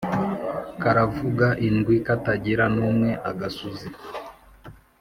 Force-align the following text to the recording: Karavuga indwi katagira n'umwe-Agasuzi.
Karavuga 0.81 1.47
indwi 1.67 1.95
katagira 2.05 2.65
n'umwe-Agasuzi. 2.75 3.89